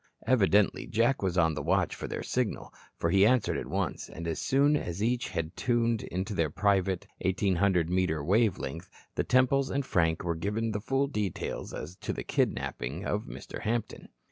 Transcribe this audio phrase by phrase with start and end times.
[0.25, 4.27] Evidently Jack was on the watch for their signal, for he answered at once, and
[4.27, 9.69] as soon as each had tuned to their private 1,800 metre wave length, the Temples
[9.69, 13.61] and Frank were given the full details as to the kidnapping of Mr.
[13.61, 14.09] Hampton.